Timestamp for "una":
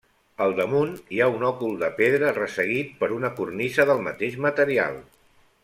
3.19-3.31